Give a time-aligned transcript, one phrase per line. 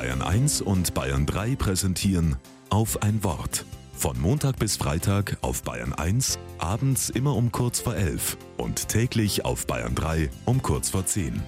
[0.00, 2.36] Bayern 1 und Bayern 3 präsentieren
[2.70, 3.66] auf ein Wort.
[3.92, 9.44] Von Montag bis Freitag auf Bayern 1, abends immer um kurz vor 11 und täglich
[9.44, 11.42] auf Bayern 3 um kurz vor 10.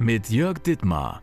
[0.00, 1.22] Mit Jörg Dittmar.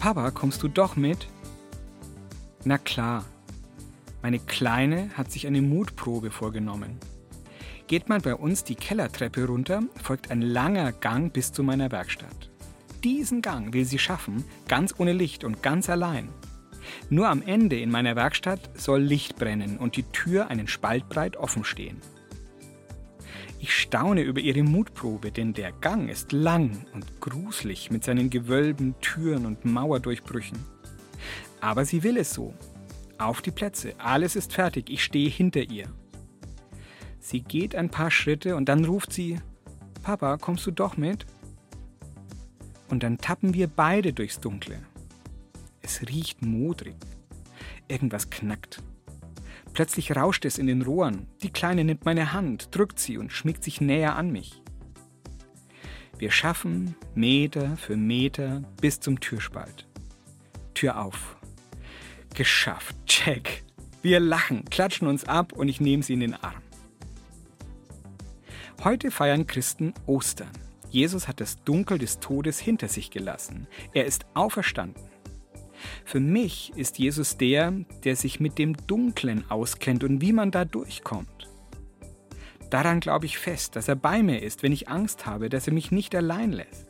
[0.00, 1.28] Papa, kommst du doch mit?
[2.64, 3.26] Na klar.
[4.22, 6.98] Meine Kleine hat sich eine Mutprobe vorgenommen.
[7.86, 12.50] Geht man bei uns die Kellertreppe runter, folgt ein langer Gang bis zu meiner Werkstatt.
[13.04, 16.28] Diesen Gang will sie schaffen, ganz ohne Licht und ganz allein.
[17.10, 21.36] Nur am Ende in meiner Werkstatt soll Licht brennen und die Tür einen Spalt breit
[21.36, 22.00] offen stehen.
[23.60, 28.96] Ich staune über ihre Mutprobe, denn der Gang ist lang und gruselig mit seinen Gewölben,
[29.00, 30.58] Türen und Mauerdurchbrüchen.
[31.60, 32.52] Aber sie will es so.
[33.18, 35.86] Auf die Plätze, alles ist fertig, ich stehe hinter ihr.
[37.28, 39.40] Sie geht ein paar Schritte und dann ruft sie,
[40.04, 41.26] Papa, kommst du doch mit?
[42.88, 44.78] Und dann tappen wir beide durchs Dunkle.
[45.82, 46.94] Es riecht modrig.
[47.88, 48.80] Irgendwas knackt.
[49.72, 51.26] Plötzlich rauscht es in den Rohren.
[51.42, 54.62] Die Kleine nimmt meine Hand, drückt sie und schmiegt sich näher an mich.
[56.18, 59.88] Wir schaffen Meter für Meter bis zum Türspalt.
[60.74, 61.36] Tür auf.
[62.36, 62.94] Geschafft.
[63.06, 63.64] Check.
[64.00, 66.62] Wir lachen, klatschen uns ab und ich nehme sie in den Arm.
[68.84, 70.50] Heute feiern Christen Ostern.
[70.90, 73.66] Jesus hat das Dunkel des Todes hinter sich gelassen.
[73.92, 75.02] Er ist auferstanden.
[76.04, 77.72] Für mich ist Jesus der,
[78.04, 81.50] der sich mit dem Dunklen auskennt und wie man da durchkommt.
[82.70, 85.72] Daran glaube ich fest, dass er bei mir ist, wenn ich Angst habe, dass er
[85.72, 86.86] mich nicht allein lässt.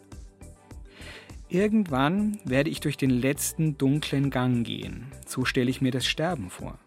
[1.49, 6.51] Irgendwann werde ich durch den letzten dunklen Gang gehen, so stelle ich mir das Sterben
[6.51, 6.79] vor.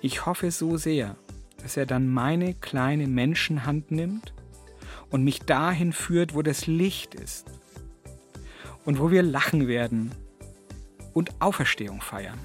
[0.00, 1.16] Ich hoffe so sehr,
[1.62, 4.34] dass er dann meine kleine Menschenhand nimmt
[5.10, 7.46] und mich dahin führt, wo das Licht ist
[8.84, 10.10] und wo wir lachen werden
[11.12, 12.38] und Auferstehung feiern.